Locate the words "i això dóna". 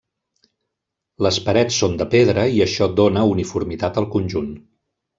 2.57-3.29